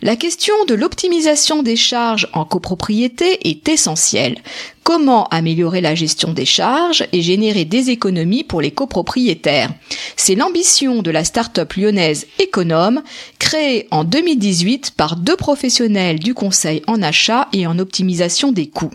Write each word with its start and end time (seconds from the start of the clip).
La 0.00 0.14
question 0.14 0.54
de 0.68 0.74
l'optimisation 0.74 1.64
des 1.64 1.74
charges 1.74 2.28
en 2.32 2.44
copropriété 2.44 3.48
est 3.48 3.68
essentielle. 3.68 4.38
Comment 4.84 5.26
améliorer 5.28 5.80
la 5.80 5.96
gestion 5.96 6.32
des 6.32 6.44
charges 6.44 7.04
et 7.12 7.20
générer 7.20 7.64
des 7.64 7.90
économies 7.90 8.44
pour 8.44 8.60
les 8.60 8.70
copropriétaires? 8.70 9.70
C'est 10.16 10.36
l'ambition 10.36 11.02
de 11.02 11.10
la 11.10 11.24
start-up 11.24 11.72
lyonnaise 11.72 12.26
Econome, 12.40 13.02
créée 13.40 13.88
en 13.90 14.04
2018 14.04 14.92
par 14.96 15.16
deux 15.16 15.36
professionnels 15.36 16.20
du 16.20 16.32
conseil 16.32 16.80
en 16.86 17.02
achat 17.02 17.48
et 17.52 17.66
en 17.66 17.80
optimisation 17.80 18.52
des 18.52 18.68
coûts. 18.68 18.92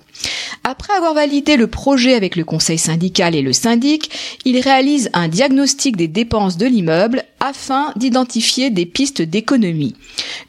Après 0.63 0.93
avoir 0.93 1.13
validé 1.13 1.57
le 1.57 1.67
projet 1.67 2.13
avec 2.13 2.37
le 2.37 2.45
conseil 2.45 2.77
syndical 2.77 3.35
et 3.35 3.41
le 3.41 3.51
syndic, 3.51 4.09
ils 4.45 4.61
réalisent 4.61 5.09
un 5.13 5.27
diagnostic 5.27 5.97
des 5.97 6.07
dépenses 6.07 6.55
de 6.57 6.65
l'immeuble 6.65 7.25
afin 7.41 7.91
d'identifier 7.97 8.69
des 8.69 8.85
pistes 8.85 9.21
d'économie. 9.21 9.95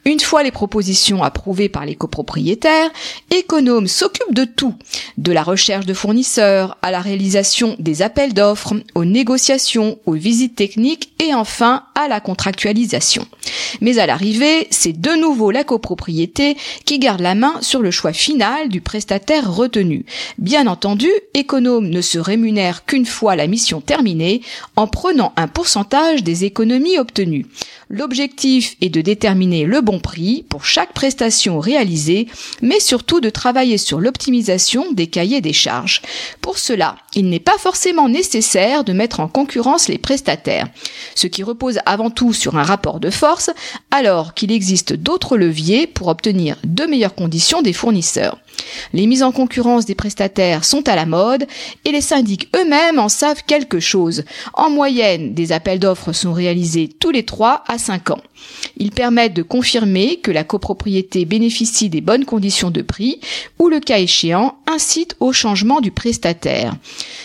Une 0.04 0.20
fois 0.20 0.42
les 0.42 0.50
propositions 0.50 1.22
approuvées 1.22 1.68
par 1.68 1.86
les 1.86 1.94
copropriétaires, 1.94 2.90
Econome 3.32 3.86
s'occupe 3.86 4.34
de 4.34 4.44
tout, 4.44 4.74
de 5.18 5.32
la 5.32 5.42
recherche 5.42 5.86
de 5.86 5.94
fournisseurs 5.94 6.76
à 6.82 6.90
la 6.90 7.00
réalisation 7.00 7.76
des 7.78 8.02
appels 8.02 8.34
d'offres, 8.34 8.74
aux 8.94 9.04
négociations, 9.04 9.98
aux 10.06 10.12
visites 10.12 10.56
techniques 10.56 11.12
et 11.22 11.34
enfin 11.34 11.84
à 11.94 12.08
la 12.08 12.20
contractualisation. 12.20 13.26
Mais 13.80 13.98
à 13.98 14.06
l'arrivée, 14.06 14.66
c'est 14.70 14.98
de 14.98 15.10
nouveau 15.10 15.50
la 15.50 15.64
copropriété 15.64 16.56
qui 16.84 16.98
garde 16.98 17.20
la 17.20 17.34
main 17.34 17.54
sur 17.60 17.80
le 17.80 17.90
choix 17.90 18.12
final 18.12 18.68
du 18.68 18.80
prestataire 18.80 19.52
retenu. 19.52 20.04
Bien 20.38 20.66
entendu, 20.66 21.08
Econome 21.36 21.88
ne 21.88 22.00
se 22.00 22.18
rémunère 22.18 22.84
qu'une 22.84 23.06
fois 23.06 23.36
la 23.36 23.46
mission 23.46 23.80
terminée 23.80 24.42
en 24.76 24.86
prenant 24.86 25.32
un 25.36 25.48
pourcentage 25.48 26.22
des 26.22 26.44
économies 26.44 26.98
obtenues. 26.98 27.46
L'objectif 27.90 28.76
est 28.80 28.88
de 28.88 29.02
déterminer 29.02 29.64
le 29.64 29.80
bon 29.80 30.00
prix 30.00 30.44
pour 30.48 30.64
chaque 30.64 30.94
prestation 30.94 31.60
réalisée, 31.60 32.28
mais 32.62 32.80
surtout 32.80 33.20
de 33.20 33.30
travailler 33.30 33.78
sur 33.78 34.00
l'optimisation 34.00 34.90
des 34.92 35.06
cahiers 35.06 35.40
des 35.40 35.52
charges. 35.52 36.00
Pour 36.40 36.58
cela, 36.58 36.96
il 37.14 37.28
n'est 37.28 37.40
pas 37.40 37.58
forcément 37.58 38.08
nécessaire 38.08 38.84
de 38.84 38.92
mettre 38.92 39.20
en 39.20 39.28
concurrence 39.28 39.88
les 39.88 39.98
prestataires, 39.98 40.68
ce 41.14 41.26
qui 41.26 41.42
repose 41.42 41.78
avant 41.86 42.10
tout 42.10 42.32
sur 42.32 42.56
un 42.56 42.62
rapport 42.62 43.00
de 43.00 43.10
force, 43.10 43.33
alors 43.90 44.34
qu'il 44.34 44.52
existe 44.52 44.92
d'autres 44.92 45.36
leviers 45.36 45.86
pour 45.86 46.08
obtenir 46.08 46.56
de 46.64 46.84
meilleures 46.84 47.14
conditions 47.14 47.62
des 47.62 47.72
fournisseurs. 47.72 48.38
Les 48.92 49.06
mises 49.06 49.22
en 49.22 49.32
concurrence 49.32 49.84
des 49.84 49.94
prestataires 49.94 50.64
sont 50.64 50.88
à 50.88 50.96
la 50.96 51.06
mode 51.06 51.46
et 51.84 51.92
les 51.92 52.00
syndics 52.00 52.48
eux-mêmes 52.56 52.98
en 52.98 53.08
savent 53.08 53.42
quelque 53.46 53.80
chose. 53.80 54.24
En 54.54 54.70
moyenne, 54.70 55.34
des 55.34 55.52
appels 55.52 55.78
d'offres 55.78 56.12
sont 56.12 56.32
réalisés 56.32 56.88
tous 56.88 57.10
les 57.10 57.24
3 57.24 57.64
à 57.66 57.78
5 57.78 58.10
ans. 58.10 58.22
Ils 58.76 58.90
permettent 58.90 59.34
de 59.34 59.42
confirmer 59.42 60.16
que 60.16 60.30
la 60.30 60.44
copropriété 60.44 61.24
bénéficie 61.24 61.88
des 61.88 62.00
bonnes 62.00 62.24
conditions 62.24 62.70
de 62.70 62.82
prix 62.82 63.20
ou 63.58 63.68
le 63.68 63.80
cas 63.80 63.98
échéant 63.98 64.56
incite 64.66 65.16
au 65.20 65.32
changement 65.32 65.80
du 65.80 65.90
prestataire. 65.90 66.74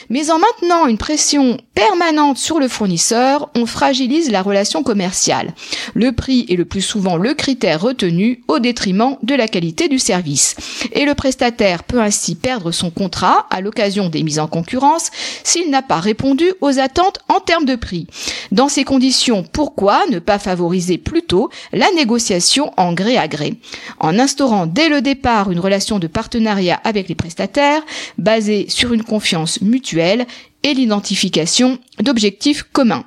Mais 0.09 0.31
en 0.31 0.39
maintenant 0.39 0.87
une 0.87 0.97
pression 0.97 1.57
permanente 1.79 2.37
sur 2.37 2.59
le 2.59 2.67
fournisseur, 2.67 3.49
on 3.55 3.65
fragilise 3.65 4.29
la 4.31 4.41
relation 4.41 4.83
commerciale. 4.83 5.53
Le 5.93 6.11
prix 6.11 6.45
est 6.49 6.57
le 6.57 6.65
plus 6.65 6.81
souvent 6.81 7.15
le 7.15 7.33
critère 7.33 7.79
retenu 7.79 8.43
au 8.49 8.59
détriment 8.59 9.15
de 9.23 9.33
la 9.33 9.47
qualité 9.47 9.87
du 9.87 9.97
service. 9.97 10.57
Et 10.91 11.05
le 11.05 11.15
prestataire 11.15 11.85
peut 11.85 12.01
ainsi 12.01 12.35
perdre 12.35 12.71
son 12.71 12.89
contrat 12.89 13.47
à 13.49 13.61
l'occasion 13.61 14.09
des 14.09 14.23
mises 14.23 14.39
en 14.39 14.47
concurrence 14.47 15.09
s'il 15.45 15.69
n'a 15.69 15.81
pas 15.81 16.01
répondu 16.01 16.51
aux 16.59 16.79
attentes 16.79 17.19
en 17.29 17.39
termes 17.39 17.63
de 17.63 17.75
prix. 17.75 18.07
Dans 18.51 18.67
ces 18.67 18.83
conditions, 18.83 19.43
pourquoi 19.43 20.05
ne 20.11 20.19
pas 20.19 20.37
favoriser 20.37 20.97
plutôt 20.97 21.49
la 21.71 21.89
négociation 21.95 22.73
en 22.75 22.91
gré 22.91 23.17
à 23.17 23.29
gré? 23.29 23.53
En 24.01 24.19
instaurant 24.19 24.65
dès 24.65 24.89
le 24.89 25.01
départ 25.01 25.49
une 25.49 25.61
relation 25.61 25.97
de 25.97 26.07
partenariat 26.07 26.81
avec 26.83 27.07
les 27.07 27.15
prestataires 27.15 27.83
basée 28.17 28.65
sur 28.67 28.91
une 28.91 29.03
confiance 29.03 29.61
mutuelle 29.61 30.27
et 30.63 30.73
l'identification 30.73 31.79
d'objectifs 31.99 32.63
communs. 32.63 33.05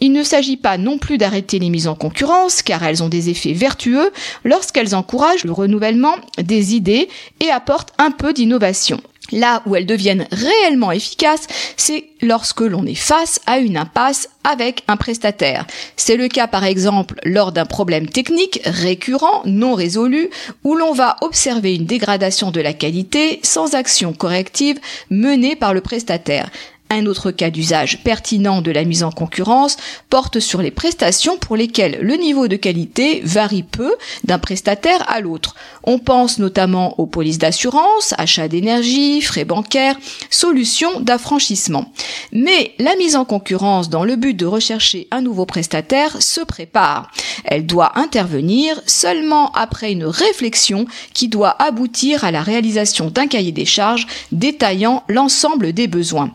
Il 0.00 0.12
ne 0.12 0.22
s'agit 0.22 0.56
pas 0.56 0.78
non 0.78 0.98
plus 0.98 1.18
d'arrêter 1.18 1.58
les 1.58 1.70
mises 1.70 1.88
en 1.88 1.94
concurrence, 1.94 2.62
car 2.62 2.82
elles 2.82 3.02
ont 3.02 3.08
des 3.08 3.30
effets 3.30 3.52
vertueux 3.52 4.10
lorsqu'elles 4.44 4.94
encouragent 4.94 5.44
le 5.44 5.52
renouvellement 5.52 6.16
des 6.38 6.74
idées 6.74 7.08
et 7.40 7.50
apportent 7.50 7.92
un 7.98 8.10
peu 8.10 8.32
d'innovation. 8.32 9.00
Là 9.32 9.62
où 9.64 9.74
elles 9.74 9.86
deviennent 9.86 10.28
réellement 10.32 10.92
efficaces, 10.92 11.46
c'est 11.76 12.04
lorsque 12.20 12.60
l'on 12.60 12.84
est 12.84 12.94
face 12.94 13.40
à 13.46 13.58
une 13.58 13.78
impasse 13.78 14.28
avec 14.44 14.84
un 14.86 14.96
prestataire. 14.98 15.66
C'est 15.96 16.16
le 16.16 16.28
cas 16.28 16.46
par 16.46 16.64
exemple 16.64 17.18
lors 17.24 17.50
d'un 17.50 17.64
problème 17.64 18.06
technique 18.06 18.60
récurrent, 18.66 19.42
non 19.46 19.74
résolu, 19.74 20.28
où 20.62 20.74
l'on 20.74 20.92
va 20.92 21.16
observer 21.22 21.74
une 21.74 21.86
dégradation 21.86 22.50
de 22.50 22.60
la 22.60 22.74
qualité 22.74 23.40
sans 23.42 23.74
action 23.74 24.12
corrective 24.12 24.78
menée 25.08 25.56
par 25.56 25.72
le 25.72 25.80
prestataire. 25.80 26.50
Un 26.96 27.06
autre 27.06 27.32
cas 27.32 27.50
d'usage 27.50 28.04
pertinent 28.04 28.62
de 28.62 28.70
la 28.70 28.84
mise 28.84 29.02
en 29.02 29.10
concurrence 29.10 29.76
porte 30.10 30.38
sur 30.38 30.62
les 30.62 30.70
prestations 30.70 31.36
pour 31.36 31.56
lesquelles 31.56 31.98
le 32.00 32.14
niveau 32.14 32.46
de 32.46 32.54
qualité 32.54 33.20
varie 33.24 33.64
peu 33.64 33.92
d'un 34.22 34.38
prestataire 34.38 35.04
à 35.10 35.18
l'autre. 35.18 35.56
On 35.82 35.98
pense 35.98 36.38
notamment 36.38 36.94
aux 37.00 37.06
polices 37.06 37.38
d'assurance, 37.38 38.14
achats 38.16 38.46
d'énergie, 38.46 39.22
frais 39.22 39.44
bancaires, 39.44 39.98
solutions 40.30 41.00
d'affranchissement. 41.00 41.92
Mais 42.30 42.74
la 42.78 42.94
mise 42.94 43.16
en 43.16 43.24
concurrence 43.24 43.90
dans 43.90 44.04
le 44.04 44.14
but 44.14 44.34
de 44.34 44.46
rechercher 44.46 45.08
un 45.10 45.20
nouveau 45.20 45.46
prestataire 45.46 46.22
se 46.22 46.42
prépare. 46.42 47.10
Elle 47.44 47.66
doit 47.66 47.98
intervenir 47.98 48.80
seulement 48.86 49.50
après 49.50 49.90
une 49.90 50.04
réflexion 50.04 50.86
qui 51.12 51.26
doit 51.26 51.60
aboutir 51.60 52.22
à 52.22 52.30
la 52.30 52.42
réalisation 52.42 53.10
d'un 53.10 53.26
cahier 53.26 53.50
des 53.50 53.64
charges 53.64 54.06
détaillant 54.30 55.02
l'ensemble 55.08 55.72
des 55.72 55.88
besoins 55.88 56.30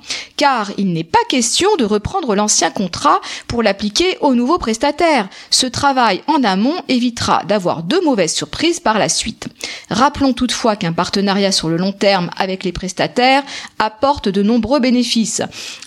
il 0.77 0.93
n'est 0.93 1.03
pas 1.03 1.19
question 1.29 1.69
de 1.77 1.85
reprendre 1.85 2.35
l'ancien 2.35 2.71
contrat 2.71 3.21
pour 3.47 3.63
l'appliquer 3.63 4.17
au 4.21 4.33
nouveau 4.33 4.57
prestataire. 4.57 5.27
Ce 5.49 5.67
travail 5.67 6.23
en 6.27 6.43
amont 6.43 6.81
évitera 6.87 7.43
d'avoir 7.45 7.83
de 7.83 7.99
mauvaises 8.03 8.33
surprises 8.33 8.79
par 8.79 8.99
la 8.99 9.09
suite. 9.09 9.48
Rappelons 9.90 10.34
toutefois 10.34 10.75
qu'un 10.75 10.94
partenariat 10.94 11.52
sur 11.52 11.68
le 11.68 11.78
long 11.78 11.92
terme 11.92 12.30
avec 12.38 12.64
les 12.64 12.72
prestataires 12.72 13.44
apporte 13.80 14.30
de 14.30 14.44
nombreux 14.44 14.80
bénéfices. 14.80 15.42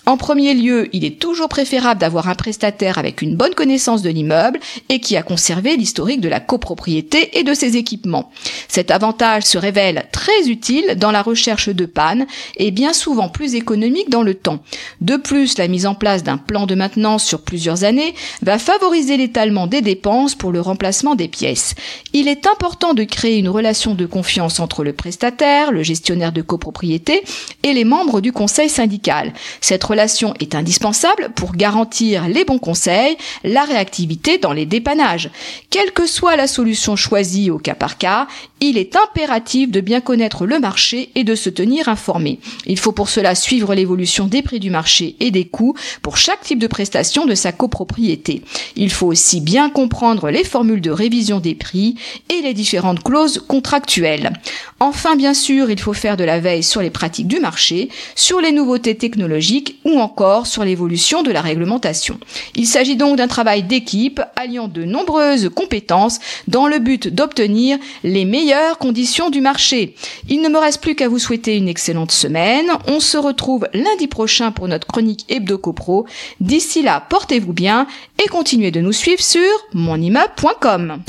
En 0.06 0.16
premier 0.16 0.54
lieu, 0.54 0.88
il 0.92 1.04
est 1.04 1.20
toujours 1.20 1.48
préférable 1.48 2.00
d'avoir 2.00 2.28
un 2.28 2.34
prestataire 2.34 2.98
avec 2.98 3.22
une 3.22 3.36
bonne 3.36 3.54
connaissance 3.54 4.02
de 4.02 4.10
l'immeuble 4.10 4.58
et 4.88 5.00
qui 5.00 5.16
a 5.16 5.22
conservé 5.22 5.76
l'historique 5.76 6.20
de 6.20 6.28
la 6.28 6.40
copropriété 6.40 7.38
et 7.38 7.44
de 7.44 7.54
ses 7.54 7.76
équipements. 7.76 8.30
Cet 8.68 8.90
avantage 8.90 9.44
se 9.44 9.58
révèle 9.58 10.06
très 10.12 10.48
utile 10.48 10.96
dans 10.96 11.12
la 11.12 11.22
recherche 11.22 11.68
de 11.68 11.86
panne 11.86 12.26
et 12.56 12.72
bien 12.72 12.92
souvent 12.92 13.28
plus 13.28 13.54
économique 13.54 14.10
dans 14.10 14.22
le 14.22 14.34
temps. 14.34 14.60
De 15.00 15.16
plus, 15.16 15.58
la 15.58 15.68
mise 15.68 15.86
en 15.86 15.94
place 15.94 16.24
d'un 16.24 16.38
plan 16.38 16.66
de 16.66 16.74
maintenance 16.74 17.24
sur 17.24 17.42
plusieurs 17.42 17.84
années 17.84 18.14
va 18.42 18.58
favoriser 18.58 19.16
l'étalement 19.16 19.66
des 19.66 19.80
dépenses 19.80 20.34
pour 20.34 20.50
le 20.50 20.60
remplacement 20.60 21.14
des 21.14 21.28
pièces. 21.28 21.74
Il 22.12 22.28
est 22.28 22.46
important 22.46 22.94
de 22.94 23.04
créer 23.04 23.38
une 23.38 23.48
relation 23.48 23.61
de 23.62 24.06
confiance 24.06 24.58
entre 24.58 24.82
le 24.82 24.92
prestataire, 24.92 25.70
le 25.70 25.84
gestionnaire 25.84 26.32
de 26.32 26.42
copropriété 26.42 27.22
et 27.62 27.72
les 27.72 27.84
membres 27.84 28.20
du 28.20 28.32
conseil 28.32 28.68
syndical. 28.68 29.32
Cette 29.60 29.84
relation 29.84 30.34
est 30.40 30.56
indispensable 30.56 31.30
pour 31.36 31.52
garantir 31.52 32.26
les 32.26 32.44
bons 32.44 32.58
conseils, 32.58 33.16
la 33.44 33.62
réactivité 33.62 34.38
dans 34.38 34.52
les 34.52 34.66
dépannages. 34.66 35.30
Quelle 35.70 35.92
que 35.92 36.06
soit 36.06 36.34
la 36.34 36.48
solution 36.48 36.96
choisie 36.96 37.50
au 37.50 37.58
cas 37.58 37.76
par 37.76 37.98
cas, 37.98 38.26
il 38.60 38.78
est 38.78 38.96
impératif 38.96 39.70
de 39.70 39.80
bien 39.80 40.00
connaître 40.00 40.44
le 40.44 40.58
marché 40.58 41.10
et 41.14 41.24
de 41.24 41.34
se 41.34 41.50
tenir 41.50 41.88
informé. 41.88 42.40
Il 42.66 42.78
faut 42.78 42.92
pour 42.92 43.08
cela 43.08 43.34
suivre 43.34 43.74
l'évolution 43.74 44.26
des 44.26 44.42
prix 44.42 44.60
du 44.60 44.70
marché 44.70 45.16
et 45.20 45.30
des 45.30 45.46
coûts 45.46 45.74
pour 46.00 46.16
chaque 46.16 46.42
type 46.42 46.58
de 46.58 46.66
prestation 46.66 47.26
de 47.26 47.34
sa 47.34 47.52
copropriété. 47.52 48.42
Il 48.76 48.90
faut 48.90 49.08
aussi 49.08 49.40
bien 49.40 49.70
comprendre 49.70 50.30
les 50.30 50.44
formules 50.44 50.80
de 50.80 50.90
révision 50.90 51.40
des 51.40 51.54
prix 51.54 51.96
et 52.28 52.42
les 52.42 52.54
différentes 52.54 53.02
clauses 53.02 53.44
contractuelle. 53.52 54.32
Enfin, 54.80 55.14
bien 55.14 55.34
sûr, 55.34 55.70
il 55.70 55.78
faut 55.78 55.92
faire 55.92 56.16
de 56.16 56.24
la 56.24 56.40
veille 56.40 56.62
sur 56.62 56.80
les 56.80 56.88
pratiques 56.88 57.26
du 57.26 57.38
marché, 57.38 57.90
sur 58.16 58.40
les 58.40 58.50
nouveautés 58.50 58.94
technologiques 58.94 59.78
ou 59.84 60.00
encore 60.00 60.46
sur 60.46 60.64
l'évolution 60.64 61.22
de 61.22 61.30
la 61.30 61.42
réglementation. 61.42 62.18
Il 62.54 62.66
s'agit 62.66 62.96
donc 62.96 63.18
d'un 63.18 63.28
travail 63.28 63.62
d'équipe 63.62 64.22
alliant 64.36 64.68
de 64.68 64.84
nombreuses 64.84 65.50
compétences 65.54 66.18
dans 66.48 66.66
le 66.66 66.78
but 66.78 67.08
d'obtenir 67.08 67.76
les 68.04 68.24
meilleures 68.24 68.78
conditions 68.78 69.28
du 69.28 69.42
marché. 69.42 69.96
Il 70.30 70.40
ne 70.40 70.48
me 70.48 70.56
reste 70.58 70.80
plus 70.80 70.94
qu'à 70.94 71.10
vous 71.10 71.18
souhaiter 71.18 71.58
une 71.58 71.68
excellente 71.68 72.10
semaine. 72.10 72.70
On 72.88 73.00
se 73.00 73.18
retrouve 73.18 73.68
lundi 73.74 74.06
prochain 74.06 74.50
pour 74.50 74.66
notre 74.66 74.86
chronique 74.86 75.26
Hebdo 75.28 75.58
CoPro. 75.58 76.06
D'ici 76.40 76.80
là, 76.82 77.04
portez-vous 77.06 77.52
bien 77.52 77.86
et 78.18 78.28
continuez 78.28 78.70
de 78.70 78.80
nous 78.80 78.92
suivre 78.92 79.22
sur 79.22 79.42
monimmeuble.com. 79.74 81.02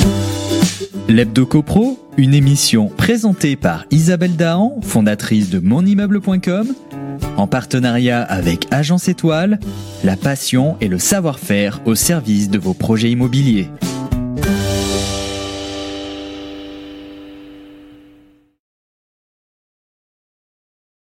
L'Hebdo 1.07 1.45
CoPro, 1.45 1.99
une 2.17 2.33
émission 2.33 2.87
présentée 2.87 3.55
par 3.55 3.85
Isabelle 3.91 4.35
Dahan, 4.35 4.79
fondatrice 4.81 5.49
de 5.49 5.59
monimmeuble.com, 5.59 6.67
en 7.37 7.47
partenariat 7.47 8.21
avec 8.21 8.67
Agence 8.71 9.07
Étoile, 9.07 9.59
la 10.03 10.15
passion 10.15 10.77
et 10.81 10.87
le 10.87 10.99
savoir-faire 10.99 11.81
au 11.85 11.95
service 11.95 12.49
de 12.49 12.59
vos 12.59 12.73
projets 12.73 13.11
immobiliers. 13.11 13.69